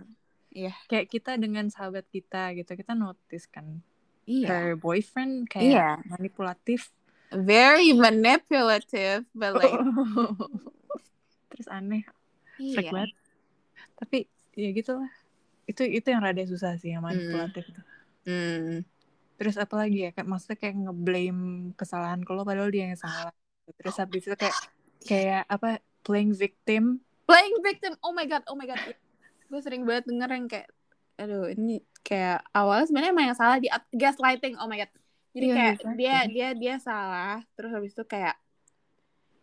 [0.87, 3.85] Kayak kita dengan sahabat kita gitu kita notice kan.
[4.25, 4.47] Iya.
[4.49, 5.89] Her boyfriend kayak Iya.
[6.07, 6.89] manipulatif.
[7.29, 9.69] Very manipulative but like
[11.49, 12.01] terus aneh.
[12.57, 12.73] Iya.
[12.73, 13.11] freak banget.
[13.95, 14.17] Tapi
[14.53, 15.11] ya gitulah.
[15.65, 17.81] Itu itu yang rada susah sih yang manipulatif itu.
[18.25, 18.81] Hmm.
[19.35, 20.09] terus apa lagi ya?
[20.09, 21.41] Kayak maksudnya kayak ngeblame
[21.75, 23.35] kesalahan ke lo padahal dia yang salah.
[23.75, 24.55] Terus habis itu kayak
[25.01, 27.01] kayak apa playing victim.
[27.25, 27.97] Playing victim.
[28.05, 28.77] Oh my god oh my god.
[29.49, 30.69] Gue sering banget denger yang kayak
[31.15, 34.55] aduh ini kayak awalnya sebenarnya emang yang salah di gaslighting.
[34.61, 34.91] Oh my god.
[35.33, 35.97] Jadi Iya, kayak gaslighting.
[35.97, 37.41] dia dia dia salah.
[37.57, 38.37] Terus habis itu kayak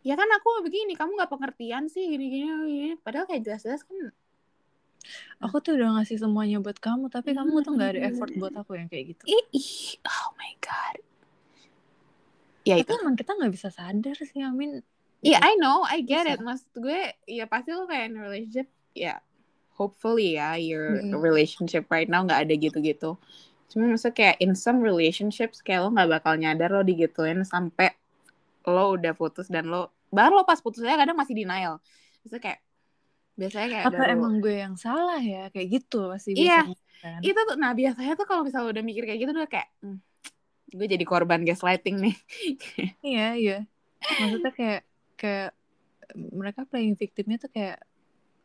[0.03, 4.11] ya kan aku begini kamu nggak pengertian sih gini gini gini padahal kayak jelas-jelas kan
[5.39, 8.79] aku tuh udah ngasih semuanya buat kamu tapi kamu tuh nggak ada effort buat aku
[8.79, 9.23] yang kayak gitu.
[9.27, 10.97] Ih, oh my god.
[12.63, 13.03] Ya tapi itu.
[13.03, 14.87] emang kita nggak bisa sadar sih Amin
[15.23, 16.33] Iya, I know, I get Bisa.
[16.35, 16.43] it.
[16.43, 19.23] Maksud gue, ya pasti lo kayak in relationship, ya
[19.79, 21.15] hopefully ya, your Mm-mm.
[21.15, 23.15] relationship right now nggak ada gitu-gitu.
[23.71, 27.95] Cuma maksudnya kayak in some relationships, kayak lo nggak bakal nyadar lo digituin sampai
[28.67, 31.79] lo udah putus dan lo, bahkan lo pas putusnya kadang masih denial.
[32.23, 32.61] Maksudnya kayak,
[33.41, 36.55] biasanya kayak apa baru- emang gue yang salah ya kayak gitu pasti Iya.
[36.67, 36.67] bisa
[37.03, 37.23] kan?
[37.27, 39.99] itu tuh, nah biasanya tuh kalau misalnya udah mikir kayak gitu, udah kayak, hmm,
[40.79, 42.15] gue jadi korban gaslighting nih.
[43.07, 43.53] iya iya
[44.19, 44.81] maksudnya kayak
[45.23, 45.55] kayak
[46.35, 47.79] mereka playing victimnya tuh kayak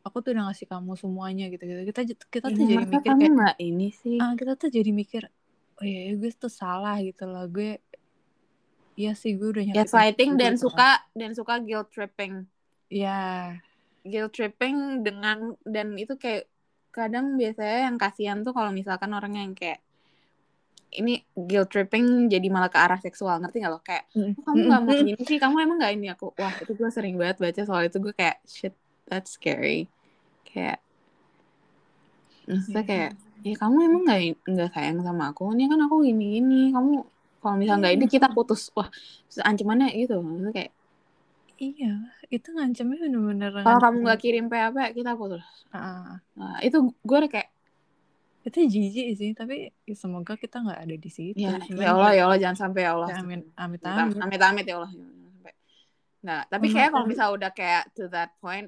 [0.06, 3.34] aku tuh udah ngasih kamu semuanya gitu gitu kita kita tuh Ya, jadi mikir kayak
[3.34, 4.18] nggak ini sih.
[4.22, 5.24] ah kita tuh jadi mikir
[5.78, 7.82] oh iya gue tuh salah gitu loh gue
[8.96, 10.62] Iya sih gue udah nyakitin gaslighting dan gitu kan.
[10.64, 12.34] suka dan suka guilt tripping.
[12.90, 13.54] ya
[14.02, 16.48] guilt tripping dengan dan itu kayak
[16.90, 19.84] kadang biasanya yang kasihan tuh kalau misalkan orang yang kayak
[20.98, 23.80] ini guilt tripping jadi malah ke arah seksual ngerti gak lo?
[23.86, 26.08] Kayak "Oh, kamu nggak mau gini sih kamu emang nggak ini?
[26.14, 27.98] Aku wah itu gue sering banget baca soal itu.
[28.02, 28.74] Gue kayak shit
[29.06, 29.86] that's scary.
[30.44, 30.82] Kayak
[32.48, 32.88] maksudnya Iya.
[32.90, 33.12] kayak
[33.46, 35.54] ya kamu emang nggak nggak sayang sama aku?
[35.54, 36.92] Ini kan aku gini gini kamu
[37.38, 38.74] kalau misalnya nggak ini kita putus.
[38.74, 38.90] Wah
[39.46, 40.72] ancamannya gitu maksudnya kayak
[41.58, 41.94] iya
[42.30, 45.42] itu ngancemnya bener-bener kalau kamu nggak kirim PHP kita putus.
[45.74, 47.50] Ah, nah, itu gue kayak
[48.48, 52.12] itu jijik sih tapi ya semoga kita nggak ada di situ Ya, Cuman ya Allah,
[52.12, 53.08] ya Allah jangan sampai ya Allah.
[53.10, 54.92] ya amin Amit amit amit, amit ya Allah.
[56.18, 58.68] Nah, tapi kayak kalau misalnya udah kayak to that point,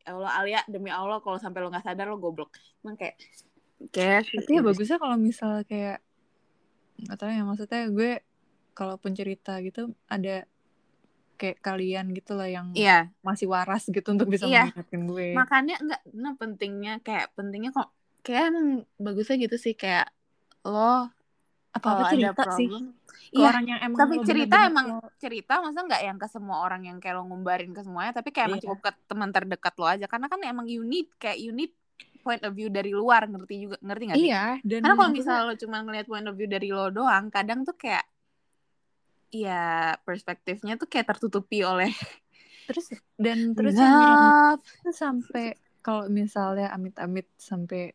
[0.00, 2.52] ya Allah Alia demi Allah kalau sampai lo nggak sadar lo goblok.
[2.82, 3.16] Emang kayak
[3.88, 6.04] kayak tapi ya bagusnya kalau misal kayak
[7.00, 8.10] nggak tahu ya maksudnya gue
[8.72, 10.44] kalaupun cerita gitu ada
[11.34, 14.68] kayak kalian gitu lah yang Iya, masih waras gitu untuk bisa Iya.
[14.68, 17.88] mengingatkan gue makanya enggak nah pentingnya kayak pentingnya kok
[18.24, 20.08] kayak emang bagusnya gitu sih kayak
[20.64, 21.08] lo
[21.70, 22.66] apa kalau apa ada cerita sih.
[22.68, 22.84] problem
[23.30, 26.26] ke Iya, orang yang emang tapi cerita bener-bener emang lo- cerita masa nggak yang ke
[26.26, 28.64] semua orang yang kayak lo ngumbarin ke semuanya tapi kayak emang Iya.
[28.66, 30.06] cukup ke teman terdekat lo aja.
[30.10, 31.70] Karena kan emang you need kayak you need
[32.26, 34.28] point of view dari luar ngerti juga ngerti nggak sih?
[34.30, 37.62] Iya dan Karena kalau misalnya lo cuma ngeliat point of view dari lo doang, kadang
[37.62, 38.04] tuh kayak
[39.30, 41.94] ya perspektifnya tuh kayak tertutupi oleh
[42.66, 44.18] terus dan terus yang
[44.90, 45.54] sampai
[45.86, 47.94] kalau misalnya amit-amit sampai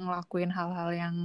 [0.00, 1.16] ngelakuin hal-hal yang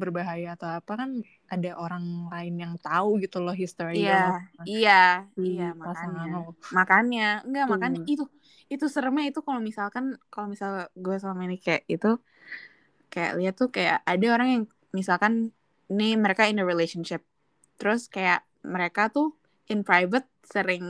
[0.00, 1.10] berbahaya atau apa kan
[1.52, 4.12] ada orang lain yang tahu gitu loh history Iya,
[4.48, 4.90] sama iya,
[5.34, 6.30] si iya pasangan makanya.
[6.34, 6.38] lo.
[6.76, 7.72] Makanya, enggak Tuh.
[7.72, 8.24] makanya itu
[8.72, 10.70] itu seremnya itu kalau misalkan kalau misal
[11.04, 12.06] gue selama ini kayak itu
[13.12, 14.62] kayak lihat tuh kayak ada orang yang
[14.98, 15.32] misalkan
[15.92, 17.20] nih mereka in a relationship
[17.78, 18.40] terus kayak
[18.74, 19.26] mereka tuh
[19.72, 20.84] in private sering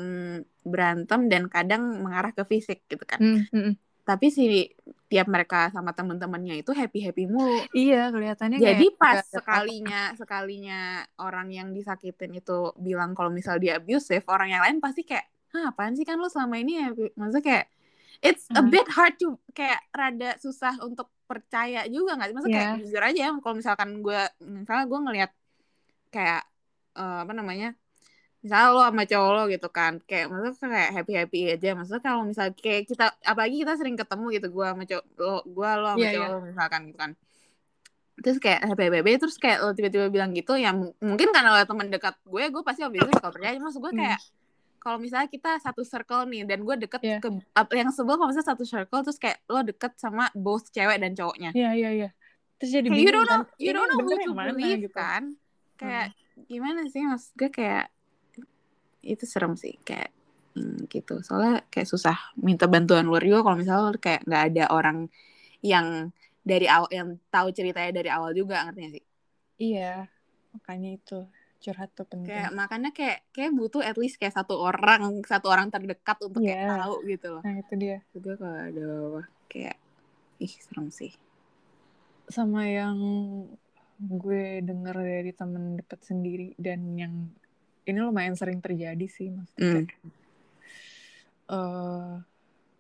[0.73, 3.92] berantem dan kadang mengarah ke fisik gitu kan Hmm, hmm, hmm.
[4.03, 4.67] Tapi si
[5.07, 9.35] tiap mereka sama temen-temennya itu happy happy mulu Iya kelihatannya jadi kayak pas nggak ada
[9.39, 10.81] sekalinya sekalinya
[11.23, 15.69] orang yang disakitin itu bilang kalau misal dia abusive orang yang lain pasti kayak Hah,
[15.69, 17.67] apaan sih kan lo selama ini ya maksudnya kayak
[18.25, 18.73] it's a Hmm.
[18.73, 22.81] bit hard to kayak rada susah untuk percaya juga nggak sih maksudnya kayak Iya.
[22.81, 25.31] jujur aja ya kalau misalkan gue misalnya gue ngelihat
[26.11, 26.43] kayak
[26.97, 27.69] eh, apa namanya
[28.43, 32.23] misalnya lo sama cowok lo gitu kan kayak maksudnya kayak happy happy aja maksudnya kalau
[32.23, 35.99] misalnya kayak kita apalagi kita sering ketemu gitu gue sama cowok lo gue lo sama
[35.99, 37.13] Iya, cowok lo misalkan gitu kan
[38.15, 41.87] terus kayak happy happy terus kayak lo tiba-tiba bilang gitu ya mungkin karena lo teman
[41.89, 44.03] dekat gue gue pasti obviously bakal percaya maksud gue Hmm.
[44.03, 44.21] kayak
[44.79, 47.19] kalau misalnya kita satu circle nih dan gue deket Iya.
[47.23, 47.31] ke
[47.73, 51.51] yang sebel kalau misalnya satu circle terus kayak lo deket sama both cewek dan cowoknya
[51.53, 52.09] Iya iya iya.
[52.59, 54.91] terus jadi kayak you bingung don't know kan, you don't know who to believe gitu.
[54.93, 55.23] kan
[55.75, 56.11] kayak
[56.45, 57.87] gimana sih maksud gue kayak
[59.03, 60.11] itu serem sih kayak
[60.55, 64.99] hmm, gitu soalnya kayak susah minta bantuan luar juga kalau misalnya kayak nggak ada orang
[65.63, 66.11] yang
[66.43, 69.05] dari awal yang tahu ceritanya dari awal juga ngerti sih
[69.63, 70.11] Iya,
[70.59, 71.19] makanya itu
[71.63, 72.27] curhat tuh penting.
[72.27, 76.67] kayak makanya kayak kayak butuh at least kayak satu orang satu orang terdekat untuk kayak
[76.67, 76.71] Iya.
[76.83, 77.99] tahu gitu loh Nah itu dia.
[78.11, 78.89] juga kalau ada
[79.47, 79.77] kayak
[80.43, 81.15] ih serem sih
[82.27, 82.99] Sama yang
[84.03, 87.15] gue denger dari temen deket sendiri dan yang
[87.89, 89.87] ini lumayan sering terjadi sih maksudnya Hmm.
[89.87, 90.15] kayak,
[91.53, 92.13] eh,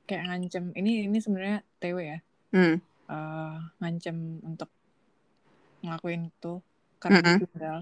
[0.06, 2.18] kayak ngancem ini ini sebenarnya TW ya
[2.52, 2.76] hmm.
[3.10, 4.70] eh, ngancem untuk
[5.82, 6.62] ngelakuin itu
[7.02, 7.36] karena Mm-mm.
[7.42, 7.78] ditinggal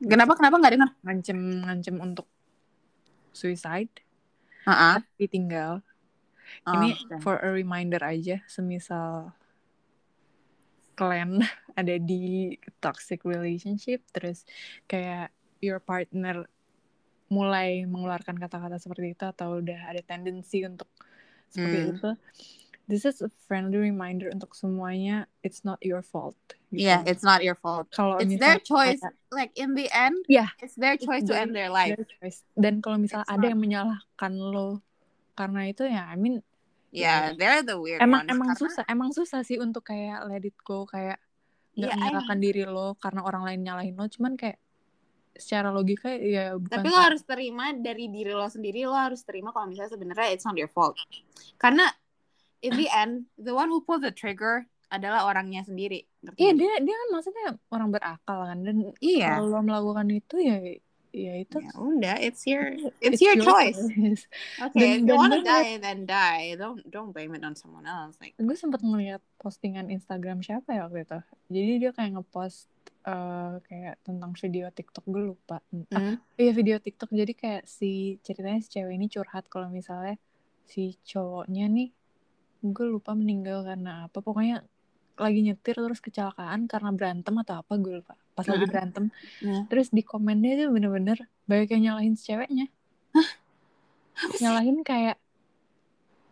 [0.00, 2.26] kenapa kenapa nggak dengar ngancem ngancem untuk
[3.36, 3.92] suicide
[4.64, 5.84] Ah, ditinggal
[6.64, 6.74] ah.
[6.80, 9.32] ini Oh, for a reminder aja semisal
[10.96, 11.40] kalian
[11.80, 14.44] ada di toxic relationship terus
[14.88, 16.44] kayak your partner
[17.28, 20.90] mulai mengeluarkan kata-kata seperti itu atau udah ada tendensi untuk
[21.46, 21.90] seperti Hmm.
[21.94, 22.10] itu
[22.86, 26.34] this is a friendly reminder untuk semuanya it's not your fault
[26.68, 26.82] gitu.
[26.82, 30.18] yeah it's not your fault kalau it's misalnya their choice ada- like in the end
[30.26, 30.50] Yeah.
[30.58, 32.42] it's their choice to their- end their life their choice.
[32.58, 34.82] dan kalau misalnya It's ada not- yang menyalahkan lo
[35.38, 36.42] karena itu ya I mean
[36.90, 40.42] yeah they're the weird emang ones emang Karena- susah emang susah sih untuk kayak let
[40.42, 41.22] it go kayak
[41.72, 44.58] nggak I menyalahkan diri lo karena orang lain nyalahin lo cuman kayak
[45.40, 49.50] secara logika ya bukan tapi lo harus terima dari diri lo sendiri lo harus terima
[49.50, 50.94] kalau misalnya sebenarnya it's not your fault.
[51.56, 51.88] Karena
[52.60, 56.04] in the end the one who pull the trigger adalah orangnya sendiri.
[56.36, 59.38] Iya dia dia kan maksudnya orang berakal kan dan iya.
[59.38, 60.58] kalau lo melakukan itu ya
[61.10, 63.78] ya itu ya udah it's your it's it's, your, choice.
[63.78, 64.14] Dan-
[64.70, 65.62] okay if you dan wanna bener.
[65.62, 66.54] die then die.
[66.54, 70.86] Don't don't blame it on someone else like gue sempat ngeliat postingan Instagram siapa ya
[70.86, 71.18] waktu itu?
[71.50, 72.70] Jadi dia kayak ngepost
[73.00, 75.60] eh, kayak tentang video TikTok gue lupa.
[75.92, 76.16] Ah, hmm.
[76.34, 77.10] Iya video TikTok.
[77.10, 80.16] Jadi kayak si ceritanya si cewek ini curhat kalau misalnya
[80.64, 81.88] si cowoknya nih
[82.60, 84.20] gue lupa meninggal karena apa.
[84.20, 84.64] Pokoknya
[85.20, 88.16] lagi nyetir terus kecelakaan karena berantem atau apa gue lupa.
[88.32, 88.72] Pas lagi Hmm.
[88.72, 89.04] berantem.
[89.44, 89.68] Hmm.
[89.68, 92.72] terus di komennya itu bener-bener banyak yang nyalahin si ceweknya.
[94.40, 95.19] Nyalahin kayak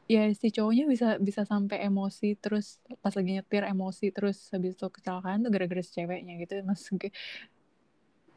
[0.08, 4.88] ya si cowoknya bisa bisa sampai emosi terus pas lagi nyetir emosi terus habis itu
[4.88, 7.12] kecelakaan tuh gara-gara si ceweknya gitu maksud gue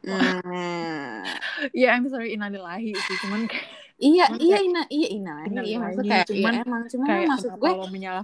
[0.02, 1.22] Hmm.
[1.70, 5.76] ya I'm sorry inalillahi sih cuman kayak iya Cuman iya kayak- ina iya ina iya
[5.78, 7.72] maksud kayak cuman iya emang cuman kayak maksud gue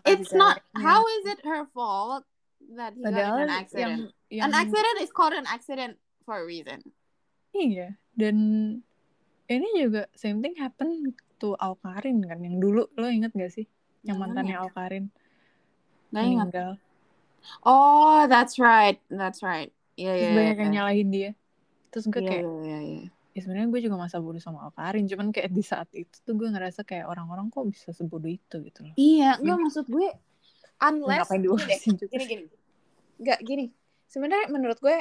[0.05, 0.83] it's si not ceweknya?
[0.83, 2.27] how is it her fault
[2.75, 3.79] that he got padahal in an accident?
[3.79, 3.95] yang,
[4.29, 5.95] yang an accident is called an accident
[6.27, 6.83] for a reason.
[7.55, 8.37] Iya dan
[9.47, 13.67] ini juga same thing happen to Alkarin kan yang dulu lo inget gak sih?
[14.03, 14.63] Yang Yang mantannya ya?
[14.67, 15.05] Alkarin
[16.13, 16.51] ingat.
[16.51, 16.71] meninggal.
[17.63, 19.71] Oh that's right that's right.
[19.99, 20.77] Iya terus iya banyak yang iya.
[20.83, 21.31] nyalahin dia.
[21.95, 23.07] Terus gue iya kayak iya iya
[23.39, 26.51] ya sebenarnya gue juga masa bodoh sama Alkarin cuman kayak di saat itu tuh gue
[26.51, 28.95] ngerasa kayak orang-orang kok bisa sebodoh itu gitu loh.
[28.99, 30.11] Iya nggak maksud gue
[30.83, 32.45] unless gini gini gini.
[33.23, 33.67] Nggak gini.
[34.11, 34.99] Sebenarnya menurut gue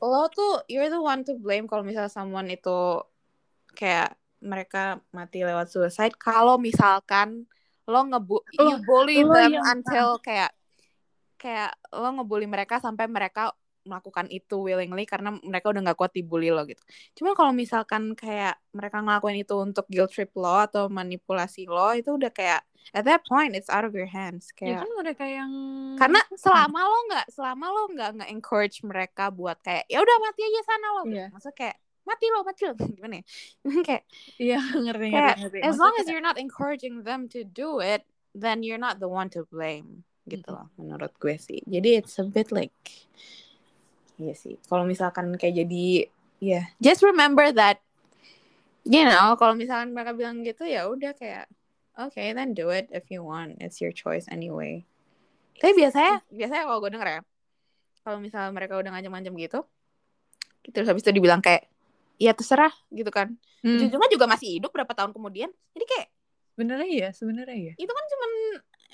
[0.00, 3.04] lo tuh you're the one to blame kalau misalnya someone itu
[3.76, 7.44] kayak mereka mati lewat suicide kalau misalkan
[7.84, 10.52] lo ngebu Lo- you bully lo them until kayak
[11.36, 16.52] kayak lo ngebully mereka sampai mereka melakukan itu willingly karena mereka udah nggak kuat dibully
[16.52, 16.84] lo gitu.
[17.16, 22.12] Cuma kalau misalkan kayak mereka ngelakuin itu untuk guilt trip lo atau manipulasi lo itu
[22.12, 22.60] udah kayak
[22.92, 25.50] at that point it's out of your hands ya kayak kan mereka yang
[25.96, 30.40] karena selama lo nggak selama lo nggak nggak encourage mereka buat kayak ya udah mati
[30.44, 31.26] aja sana lo Iya.
[31.32, 31.76] maksudnya kayak
[32.10, 32.74] mati lo mati lo.
[32.98, 33.24] Gimana ya?
[33.86, 34.04] Kayak
[34.42, 35.58] iya ngerti ngerti kayak ngerti.
[35.62, 38.02] as long as you're not encouraging them to do it
[38.34, 41.62] then you're not the one to blame gitu loh menurut gue sih.
[41.66, 42.74] Jadi it's a bit like
[44.18, 44.58] iya sih.
[44.66, 46.10] Kalau misalkan kayak jadi
[46.42, 47.78] ya just remember that
[48.82, 51.46] you know kalau misalkan mereka bilang gitu ya udah kayak
[51.94, 53.54] okay then do it if you want.
[53.62, 54.82] It's your choice anyway.
[55.60, 57.22] Tapi biasanya biasanya kalau gue denger ya
[58.04, 59.60] kalau misalnya mereka udah ngancam-ngancam gitu
[60.74, 61.69] terus habis itu dibilang kayak
[62.20, 63.32] ya terserah gitu kan.
[63.64, 65.48] Hmm, ujung-ujungnya juga masih hidup berapa tahun kemudian.
[65.72, 66.08] Jadi kayak
[66.52, 67.72] sebenarnya iya sebenarnya iya.
[67.74, 68.30] Itu kan cuman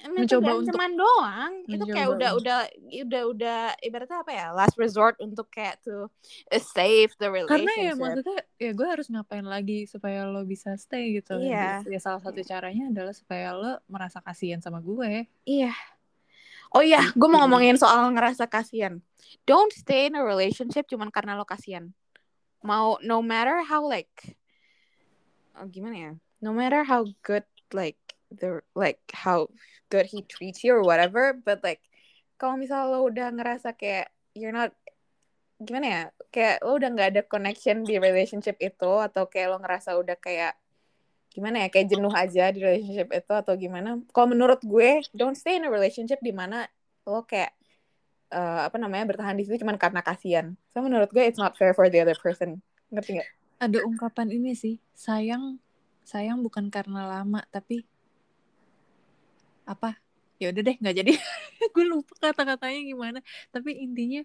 [0.07, 1.53] Mencoba untuk- ancaman doang.
[1.67, 2.59] Itu kayak mencoba udah untuk- udah
[3.03, 7.97] udah udah ibaratnya apa ya last resort untuk kayak to uh, save the karena ya
[7.97, 7.97] relationship.
[7.99, 11.41] maksudnya ya gue harus ngapain lagi supaya lo bisa stay gitu.
[11.41, 11.83] Iya.
[11.83, 15.27] ya salah satu caranya adalah supaya lo merasa kasihan sama gue.
[15.43, 15.73] Iya.
[16.71, 17.49] Oh iya gue mau Gitu.
[17.49, 19.01] ngomongin soal ngerasa kasihan.
[19.43, 21.91] Don't stay in a relationship cuman karena lo kasihan
[22.65, 24.37] mau no matter how like
[25.57, 26.13] oh, gimana ya?
[26.41, 29.49] No matter how good like the like how
[29.89, 31.81] good he treats you or whatever but like
[32.37, 34.77] kalau misal lo udah ngerasa kayak you're not
[35.57, 36.03] gimana ya?
[36.29, 40.53] Kayak lo udah nggak ada connection di relationship itu atau kayak lo ngerasa udah kayak
[41.33, 41.69] gimana ya?
[41.73, 43.97] Kayak jenuh aja di relationship itu atau gimana?
[44.13, 46.69] Kalau menurut gue don't stay in a relationship di mana
[47.09, 47.57] lo kayak
[48.31, 51.73] eh, apa namanya bertahan di situ cuma karena kasihan so menurut gue it's not fair
[51.77, 52.59] for the other person
[52.91, 55.57] ngerti nggak Ada ungkapan ini sih, sayang
[56.05, 57.89] sayang bukan karena lama tapi
[59.65, 59.97] apa?
[60.37, 61.13] Ya udah deh, nggak jadi.
[61.75, 63.19] Gue lupa kata-katanya gimana.
[63.51, 64.21] Tapi intinya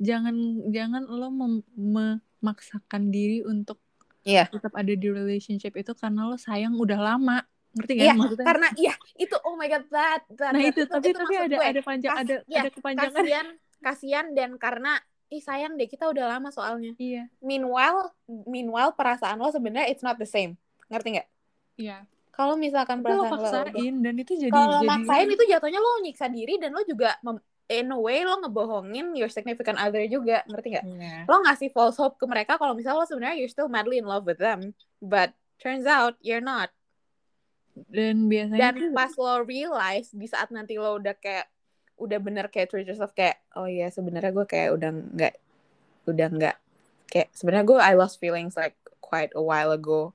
[0.00, 0.34] jangan
[0.72, 3.78] jangan lo mem- memaksakan diri untuk
[4.24, 4.48] Iya.
[4.48, 7.44] tetap ada di relationship itu karena lo sayang udah lama.
[7.74, 8.04] Ngerti gak?
[8.04, 11.18] Iya, Maksudnya karena iya itu oh my god that, that Nah that- itu, tapi tapi
[11.26, 11.66] maksud ada gue.
[11.66, 13.14] ada panjang Kas- ada iya, ada kepanjangan.
[13.18, 13.46] kasihan
[13.80, 14.92] kasihan dan karena
[15.26, 17.26] ih sayang deh kita udah lama soalnya Iya.
[17.40, 20.54] meanwhile meanwhile perasaan lo sebenarnya it's not the same
[20.86, 21.28] ngerti nggak
[21.76, 22.06] Iya.
[22.30, 25.78] kalau misalkan Tapi lo perasaan lo paksain dan itu jadi kalau jadi maksain itu jatuhnya
[25.78, 30.04] lo nyiksa diri dan lo juga mem- in a way lo ngebohongin your significant other
[30.06, 31.16] juga ngerti nggak Iya.
[31.24, 34.22] lo ngasih false hope ke mereka kalau misalnya lo sebenarnya you're still madly in love
[34.22, 36.68] with them but turns out you're not
[37.74, 41.50] Dan biasanya dan tuh- pas lo realize di saat nanti lo udah kayak
[41.94, 45.34] udah bener kayak treat yourself kayak oh iya sebenarnya gue kayak udah nggak
[46.04, 46.56] udah nggak
[47.06, 50.10] kayak sebenarnya gue I lost feelings like quite a while ago.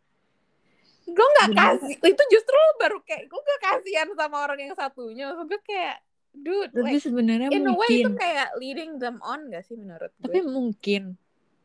[1.04, 5.32] Gue nggak kasih itu justru baru kayak gue gak kasihan sama orang yang satunya.
[5.34, 9.50] Gue kayak dude tapi like, sebenarnya in a way itu mungkin kayak leading them on
[9.50, 10.24] gak sih menurut gue?
[10.24, 11.15] Tapi mungkin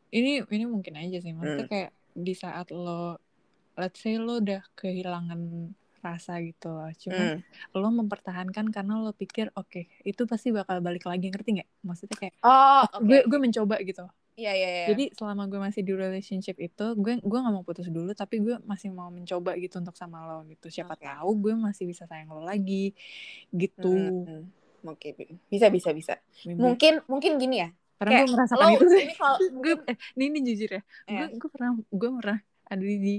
[0.09, 1.31] ini ini mungkin aja sih.
[1.31, 1.71] Maksudnya Hmm.
[1.71, 3.19] kayak di saat lo
[3.75, 7.41] let's say lo udah kehilangan rasa gitu loh cuman Hmm.
[7.73, 12.33] lo mempertahankan karena lo pikir oke itu pasti bakal balik lagi ngerti nggak maksudnya kayak
[12.39, 16.59] oh oke gue gue mencoba gitu iya iya iya jadi selama gue masih di relationship
[16.59, 20.21] itu gue gue nggak mau putus dulu tapi gue masih mau mencoba gitu untuk sama
[20.23, 21.03] lo gitu siapa Oke.
[21.03, 22.91] tahu gue masih bisa sayang lo lagi
[23.49, 24.45] gitu Hmm,
[24.83, 24.87] hmm.
[24.87, 25.07] oke
[25.47, 26.13] bisa bisa bisa
[26.43, 26.59] Maybe.
[26.59, 29.97] mungkin mungkin gini ya karena kayak gue merasakan lo itu sih ini kalau gue eh,
[30.13, 31.19] ini, ini jujur ya Iya.
[31.25, 33.15] gue gue pernah gue pernah ada di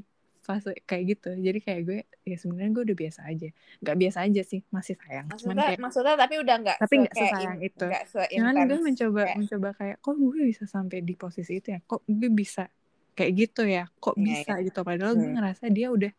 [0.47, 1.35] fase kayak gitu.
[1.35, 3.49] Jadi kayak gue ya sebenarnya gue udah biasa aja.
[3.83, 5.27] Nggak biasa aja sih masih sayang.
[5.27, 7.85] Cuman maksudnya kayak maksudnya tapi udah nggak tapi se- nggak sesayang in- itu.
[7.85, 11.81] nggak cuman gue mencoba kayak- mencoba kayak kok gue bisa sampai di posisi itu ya?
[11.83, 12.65] Kok gue bisa
[13.13, 13.85] kayak gitu ya?
[13.93, 14.81] Kok Iya, bisa gitu?
[14.81, 15.35] Padahal gue Hmm.
[15.35, 16.13] ngerasa dia udah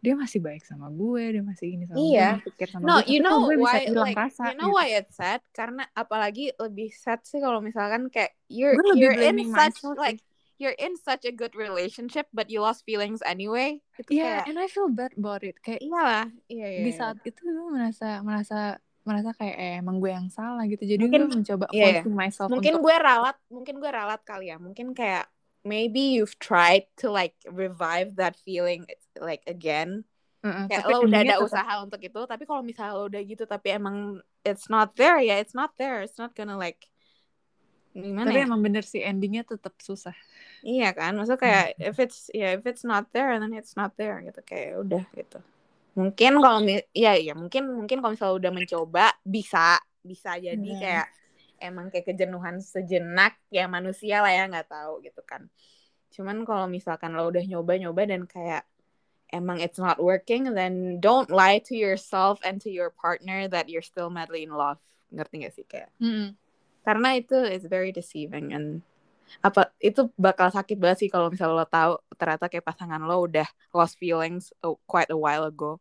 [0.00, 2.28] dia masih baik sama gue dia masih ini sama Iya.
[2.40, 3.12] gue pikir sama No, gue.
[3.12, 4.76] You know gue bisa why hilang like rasa you know gitu.
[4.80, 5.40] why it's sad?
[5.50, 10.16] Karena apalagi lebih sad sih kalau misalkan kayak you're Gue you're in such myself like
[10.60, 14.58] you're in such a good relationship but you lost feelings anyway itu Iya, kayak and
[14.60, 15.56] I feel bad about it.
[15.58, 16.98] Kayak iyalah iya iya di iya.
[17.00, 18.58] saat itu gue merasa merasa
[19.00, 20.84] merasa kayak eh, emang gue yang salah gitu.
[20.84, 21.92] Jadi Mungkin- gue mencoba iya, iya.
[22.04, 25.24] forcing myself mungkin untuk gue ralat mungkin gue ralat kali ya mungkin kayak
[25.60, 28.84] maybe you've tried to like revive that feeling
[29.16, 30.04] like again
[30.40, 33.20] Heeh, kayak tapi lo udah ada tetap- usaha untuk itu tapi kalau misalnya lo udah
[33.20, 33.96] gitu tapi emang
[34.40, 36.80] it's not there ya it's not there it's not gonna like
[37.92, 38.46] gimana Tapi ya?
[38.46, 40.14] emang bener sih endingnya tetap susah.
[40.64, 44.20] Iya kan maksudnya kayak if it's ya if it's not there then it's not there
[44.20, 45.38] gitu kayak udah gitu.
[45.98, 46.62] Mungkin kalau
[46.94, 50.80] ya ya mungkin mungkin kalau misalnya udah mencoba bisa bisa jadi Iya.
[50.80, 51.06] kayak
[51.60, 55.50] emang kayak kejenuhan sejenak ya manusia lah ya nggak tahu gitu kan.
[56.14, 58.64] Cuman kalau misalkan lo udah nyoba nyoba dan kayak
[59.30, 63.84] emang it's not working then don't lie to yourself and to your partner that you're
[63.84, 64.80] still madly in love.
[65.14, 65.90] Ngerti gak sih kayak?
[66.80, 68.82] Karena itu is very deceiving and
[69.38, 73.46] apa itu bakal sakit banget sih kalau misalnya lo tahu ternyata kayak pasangan lo udah
[73.70, 75.78] lost feelings oh, quite a while ago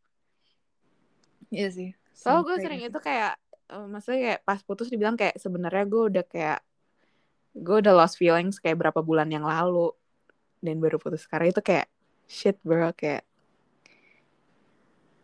[1.49, 1.89] Iya sih.
[2.13, 2.93] so gue sering gitu.
[2.93, 3.33] itu kayak
[3.73, 6.59] eh, maksudnya kayak pas putus dibilang kayak sebenarnya gue udah kayak
[7.57, 9.89] gue udah lost feelings kayak berapa bulan yang lalu
[10.61, 11.89] dan baru putus sekarang itu kayak
[12.29, 13.25] shit bro kayak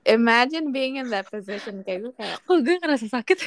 [0.05, 3.37] imagine being in that position kayak gue kayak Kok gue ngerasa sakit?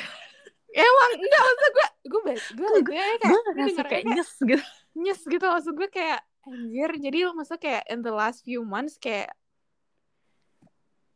[0.80, 2.20] Emang enggak maksud gue gue
[2.54, 4.64] gue gue kayak gue ngerasa kayak nyes gitu.
[4.94, 8.96] nyes gitu maksud gue kayak anjir jadi lo maksudnya kayak in the last few months
[8.96, 9.28] kayak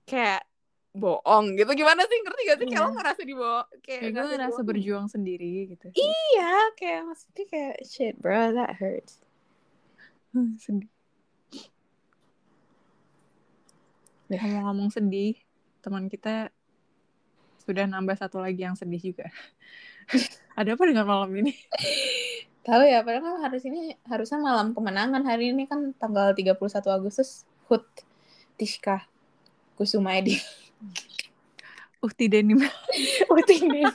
[0.05, 0.45] kayak
[0.93, 2.85] bohong gitu gimana sih ngerti gak sih kayak Iya.
[2.85, 5.87] lo ngerasa di kayak, Kayak gue ngerasa berjuang sendiri gitu.
[5.97, 9.25] iya kayak maksudnya kayak shit bro that hurts
[10.33, 10.89] Hmm, sedih.
[14.33, 15.37] Ngomong-ngomong sedih,
[15.85, 16.49] teman kita
[17.63, 19.31] sudah nambah satu lagi yang sedih juga.
[20.59, 21.55] Ada apa dengan malam ini?
[22.63, 26.63] tahu ya padahal kan harus ini harusnya malam kemenangan hari ini kan tanggal 31
[26.95, 27.83] Agustus Hut
[28.55, 29.03] Tishka
[29.75, 30.39] Kusuma Edi
[32.07, 32.59] Ukti denim.
[33.31, 33.87] Ukti Denim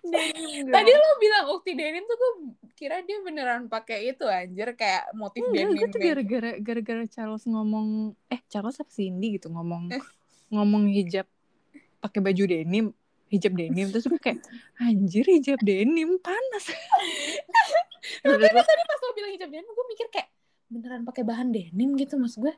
[0.00, 2.32] denim Tadi lo bilang Ukti Denim tuh gue
[2.72, 7.44] kira dia beneran pakai itu anjir kayak motif Enggak, denim gue tuh gara-gara gara-gara Charles
[7.44, 9.92] ngomong eh Charles apa Cindy gitu ngomong
[10.52, 11.28] ngomong hijab
[12.02, 12.90] pakai baju denim
[13.30, 14.42] hijab denim terus gue kayak
[14.76, 16.68] anjir hijab denim panas.
[18.26, 20.28] Makanya tadi pas lo bilang hijab denim gue mikir kayak
[20.66, 22.52] beneran pakai bahan denim gitu mas gue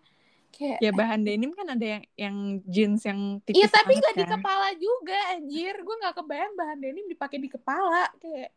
[0.51, 4.15] kayak ya bahan denim kan ada yang yang jeans yang tipis Iya tapi banget gak
[4.15, 4.33] di kan.
[4.39, 5.75] kepala juga anjir.
[5.79, 8.51] Gue gak kebayang bahan denim dipakai di kepala Kayak.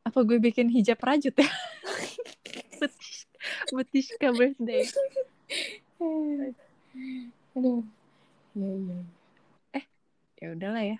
[0.00, 1.46] Apa gue bikin hijab rajut ya?
[2.80, 3.28] Betis-
[3.70, 4.84] Betishka birthday
[7.56, 7.82] Aduh.
[8.52, 8.98] Iya iya
[10.40, 10.98] ya udahlah ya.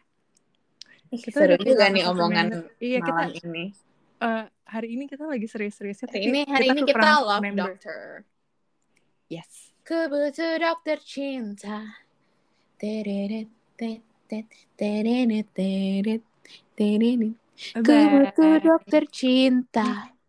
[1.10, 3.74] Kita Seru juga nih omongan iya kita ini.
[4.20, 7.74] Eh, hari ini kita lagi serius-seriusnya Hari ini hari ini kita love member.
[7.74, 8.22] doctor.
[9.26, 9.74] Yes.
[9.82, 11.98] Ku butuh dokter cinta.
[12.78, 16.22] Tereret Tereret Tereret
[17.80, 20.19] butuh dokter cinta